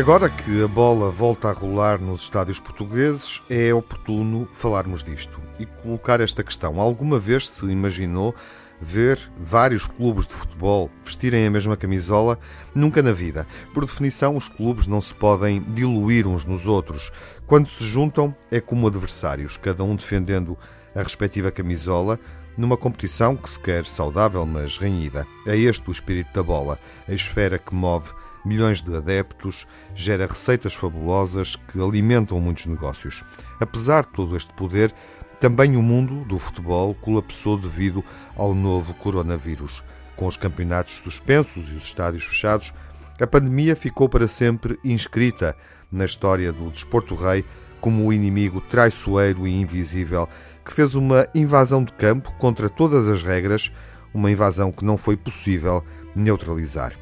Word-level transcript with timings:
Agora 0.00 0.30
que 0.30 0.62
a 0.62 0.68
bola 0.68 1.10
volta 1.10 1.48
a 1.48 1.52
rolar 1.52 2.00
nos 2.00 2.22
estádios 2.22 2.58
portugueses, 2.58 3.42
é 3.50 3.74
oportuno 3.74 4.48
falarmos 4.52 5.04
disto 5.04 5.38
e 5.58 5.66
colocar 5.66 6.20
esta 6.20 6.42
questão. 6.42 6.80
Alguma 6.80 7.18
vez 7.18 7.48
se 7.48 7.66
imaginou 7.66 8.34
ver 8.80 9.18
vários 9.38 9.86
clubes 9.86 10.26
de 10.26 10.32
futebol 10.32 10.90
vestirem 11.04 11.46
a 11.46 11.50
mesma 11.50 11.76
camisola? 11.76 12.38
Nunca 12.74 13.02
na 13.02 13.12
vida. 13.12 13.46
Por 13.74 13.84
definição, 13.84 14.36
os 14.36 14.48
clubes 14.48 14.86
não 14.86 15.02
se 15.02 15.14
podem 15.14 15.60
diluir 15.60 16.26
uns 16.26 16.44
nos 16.44 16.66
outros. 16.66 17.12
Quando 17.46 17.68
se 17.68 17.84
juntam, 17.84 18.34
é 18.50 18.60
como 18.60 18.86
adversários, 18.86 19.56
cada 19.56 19.84
um 19.84 19.94
defendendo 19.94 20.56
a 20.94 21.02
respectiva 21.02 21.50
camisola, 21.50 22.18
numa 22.60 22.76
competição 22.76 23.34
que 23.34 23.48
se 23.48 23.58
quer 23.58 23.86
saudável, 23.86 24.44
mas 24.44 24.76
renhida. 24.76 25.26
É 25.46 25.56
este 25.56 25.88
o 25.88 25.92
espírito 25.92 26.34
da 26.34 26.42
bola, 26.42 26.78
a 27.08 27.12
esfera 27.12 27.58
que 27.58 27.74
move 27.74 28.12
milhões 28.44 28.82
de 28.82 28.94
adeptos, 28.94 29.66
gera 29.94 30.26
receitas 30.26 30.74
fabulosas 30.74 31.56
que 31.56 31.80
alimentam 31.80 32.38
muitos 32.38 32.66
negócios. 32.66 33.24
Apesar 33.58 34.04
de 34.04 34.12
todo 34.12 34.36
este 34.36 34.52
poder, 34.52 34.94
também 35.40 35.74
o 35.74 35.82
mundo 35.82 36.22
do 36.26 36.38
futebol 36.38 36.94
colapsou 36.94 37.56
devido 37.56 38.04
ao 38.36 38.54
novo 38.54 38.92
coronavírus. 38.92 39.82
Com 40.14 40.26
os 40.26 40.36
campeonatos 40.36 40.98
suspensos 40.98 41.70
e 41.70 41.74
os 41.74 41.84
estádios 41.84 42.24
fechados, 42.24 42.74
a 43.18 43.26
pandemia 43.26 43.74
ficou 43.74 44.06
para 44.06 44.28
sempre 44.28 44.78
inscrita 44.84 45.56
na 45.90 46.04
história 46.04 46.52
do 46.52 46.70
desporto 46.70 47.14
rei 47.14 47.42
como 47.80 48.06
o 48.06 48.12
inimigo 48.12 48.60
traiçoeiro 48.60 49.48
e 49.48 49.60
invisível 49.60 50.28
que 50.70 50.76
fez 50.76 50.94
uma 50.94 51.26
invasão 51.34 51.82
de 51.82 51.92
campo 51.92 52.32
contra 52.38 52.70
todas 52.70 53.08
as 53.08 53.24
regras, 53.24 53.72
uma 54.14 54.30
invasão 54.30 54.70
que 54.70 54.84
não 54.84 54.96
foi 54.96 55.16
possível 55.16 55.84
neutralizar. 56.14 56.92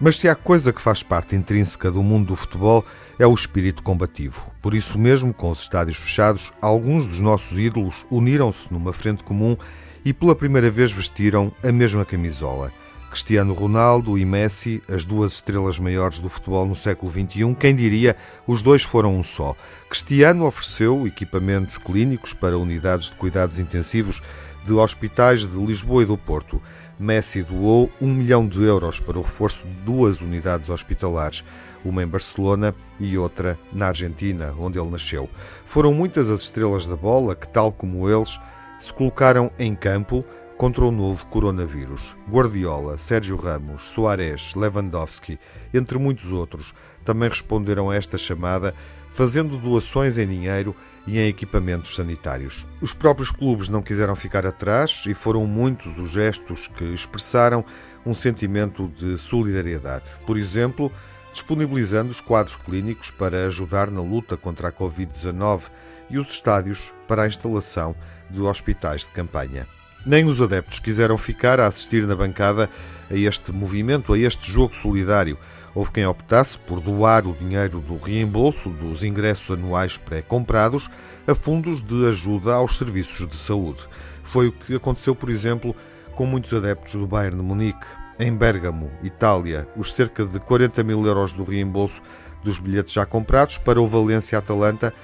Mas 0.00 0.16
se 0.16 0.30
há 0.30 0.34
coisa 0.34 0.72
que 0.72 0.80
faz 0.80 1.02
parte 1.02 1.36
intrínseca 1.36 1.90
do 1.90 2.02
mundo 2.02 2.28
do 2.28 2.36
futebol 2.36 2.82
é 3.18 3.26
o 3.26 3.34
espírito 3.34 3.82
combativo. 3.82 4.50
Por 4.62 4.74
isso 4.74 4.98
mesmo, 4.98 5.34
com 5.34 5.50
os 5.50 5.60
estádios 5.60 5.98
fechados, 5.98 6.54
alguns 6.62 7.06
dos 7.06 7.20
nossos 7.20 7.58
ídolos 7.58 8.06
uniram-se 8.10 8.72
numa 8.72 8.94
frente 8.94 9.22
comum 9.22 9.58
e 10.04 10.14
pela 10.14 10.34
primeira 10.34 10.70
vez 10.70 10.90
vestiram 10.90 11.52
a 11.62 11.70
mesma 11.70 12.06
camisola. 12.06 12.72
Cristiano 13.10 13.54
Ronaldo 13.54 14.18
e 14.18 14.24
Messi, 14.24 14.82
as 14.88 15.04
duas 15.04 15.32
estrelas 15.32 15.78
maiores 15.78 16.18
do 16.18 16.28
futebol 16.28 16.66
no 16.66 16.74
século 16.74 17.10
XXI, 17.10 17.54
quem 17.58 17.74
diria, 17.74 18.14
os 18.46 18.62
dois 18.62 18.82
foram 18.82 19.16
um 19.16 19.22
só. 19.22 19.56
Cristiano 19.88 20.46
ofereceu 20.46 21.06
equipamentos 21.06 21.78
clínicos 21.78 22.34
para 22.34 22.58
unidades 22.58 23.10
de 23.10 23.16
cuidados 23.16 23.58
intensivos 23.58 24.22
de 24.64 24.72
hospitais 24.74 25.46
de 25.46 25.58
Lisboa 25.58 26.02
e 26.02 26.06
do 26.06 26.18
Porto. 26.18 26.60
Messi 26.98 27.42
doou 27.42 27.90
um 28.00 28.12
milhão 28.12 28.46
de 28.46 28.62
euros 28.62 29.00
para 29.00 29.18
o 29.18 29.22
reforço 29.22 29.64
de 29.64 29.72
duas 29.84 30.20
unidades 30.20 30.68
hospitalares, 30.68 31.42
uma 31.84 32.02
em 32.02 32.06
Barcelona 32.06 32.74
e 33.00 33.16
outra 33.16 33.58
na 33.72 33.86
Argentina, 33.86 34.54
onde 34.58 34.78
ele 34.78 34.90
nasceu. 34.90 35.28
Foram 35.64 35.94
muitas 35.94 36.28
as 36.28 36.42
estrelas 36.42 36.86
da 36.86 36.96
bola 36.96 37.34
que, 37.34 37.48
tal 37.48 37.72
como 37.72 38.08
eles, 38.10 38.38
se 38.78 38.92
colocaram 38.92 39.50
em 39.58 39.74
campo 39.74 40.24
contra 40.58 40.84
o 40.84 40.90
novo 40.90 41.24
coronavírus. 41.26 42.16
Guardiola, 42.28 42.98
Sérgio 42.98 43.36
Ramos, 43.36 43.92
Soares, 43.92 44.56
Lewandowski, 44.56 45.38
entre 45.72 45.96
muitos 45.98 46.32
outros, 46.32 46.74
também 47.04 47.28
responderam 47.28 47.88
a 47.88 47.94
esta 47.94 48.18
chamada, 48.18 48.74
fazendo 49.12 49.56
doações 49.56 50.18
em 50.18 50.26
dinheiro 50.26 50.74
e 51.06 51.20
em 51.20 51.28
equipamentos 51.28 51.94
sanitários. 51.94 52.66
Os 52.82 52.92
próprios 52.92 53.30
clubes 53.30 53.68
não 53.68 53.80
quiseram 53.80 54.16
ficar 54.16 54.44
atrás 54.44 55.04
e 55.06 55.14
foram 55.14 55.46
muitos 55.46 55.96
os 55.96 56.10
gestos 56.10 56.66
que 56.66 56.84
expressaram 56.92 57.64
um 58.04 58.12
sentimento 58.12 58.88
de 58.88 59.16
solidariedade. 59.16 60.10
Por 60.26 60.36
exemplo, 60.36 60.90
disponibilizando 61.32 62.10
os 62.10 62.20
quadros 62.20 62.56
clínicos 62.56 63.12
para 63.12 63.46
ajudar 63.46 63.92
na 63.92 64.02
luta 64.02 64.36
contra 64.36 64.68
a 64.68 64.72
Covid-19 64.72 65.62
e 66.10 66.18
os 66.18 66.28
estádios 66.30 66.92
para 67.06 67.22
a 67.22 67.28
instalação 67.28 67.94
de 68.28 68.40
hospitais 68.40 69.02
de 69.02 69.10
campanha. 69.10 69.66
Nem 70.08 70.24
os 70.24 70.40
adeptos 70.40 70.78
quiseram 70.78 71.18
ficar 71.18 71.60
a 71.60 71.66
assistir 71.66 72.06
na 72.06 72.16
bancada 72.16 72.70
a 73.10 73.14
este 73.14 73.52
movimento, 73.52 74.14
a 74.14 74.18
este 74.18 74.50
jogo 74.50 74.74
solidário. 74.74 75.36
Houve 75.74 75.90
quem 75.90 76.06
optasse 76.06 76.56
por 76.56 76.80
doar 76.80 77.26
o 77.26 77.34
dinheiro 77.34 77.78
do 77.78 77.98
reembolso 77.98 78.70
dos 78.70 79.04
ingressos 79.04 79.50
anuais 79.50 79.98
pré-comprados 79.98 80.88
a 81.26 81.34
fundos 81.34 81.82
de 81.82 82.06
ajuda 82.06 82.54
aos 82.54 82.78
serviços 82.78 83.28
de 83.28 83.36
saúde. 83.36 83.82
Foi 84.22 84.48
o 84.48 84.52
que 84.52 84.76
aconteceu, 84.76 85.14
por 85.14 85.28
exemplo, 85.28 85.76
com 86.14 86.24
muitos 86.24 86.54
adeptos 86.54 86.94
do 86.94 87.06
Bayern 87.06 87.36
de 87.36 87.42
Munique. 87.42 87.86
Em 88.18 88.34
Bérgamo, 88.34 88.90
Itália, 89.02 89.68
os 89.76 89.92
cerca 89.92 90.24
de 90.24 90.40
40 90.40 90.82
mil 90.84 91.04
euros 91.04 91.34
do 91.34 91.44
reembolso 91.44 92.00
dos 92.42 92.58
bilhetes 92.58 92.94
já 92.94 93.04
comprados 93.04 93.58
para 93.58 93.78
o 93.78 93.86
Valência-Atalanta 93.86 94.94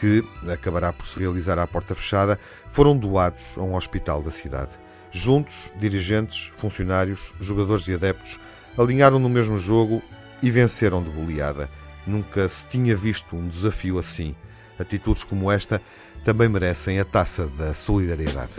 que 0.00 0.24
acabará 0.50 0.92
por 0.94 1.06
se 1.06 1.18
realizar 1.18 1.58
à 1.58 1.66
porta 1.66 1.94
fechada, 1.94 2.40
foram 2.70 2.96
doados 2.96 3.44
a 3.56 3.60
um 3.60 3.74
hospital 3.74 4.22
da 4.22 4.30
cidade. 4.30 4.70
Juntos, 5.12 5.70
dirigentes, 5.78 6.50
funcionários, 6.56 7.34
jogadores 7.38 7.86
e 7.86 7.92
adeptos 7.92 8.40
alinharam 8.78 9.18
no 9.18 9.28
mesmo 9.28 9.58
jogo 9.58 10.02
e 10.42 10.50
venceram 10.50 11.02
de 11.02 11.10
goleada. 11.10 11.68
Nunca 12.06 12.48
se 12.48 12.66
tinha 12.66 12.96
visto 12.96 13.36
um 13.36 13.46
desafio 13.46 13.98
assim. 13.98 14.34
Atitudes 14.78 15.22
como 15.22 15.52
esta 15.52 15.82
também 16.24 16.48
merecem 16.48 16.98
a 16.98 17.04
taça 17.04 17.46
da 17.46 17.74
solidariedade. 17.74 18.52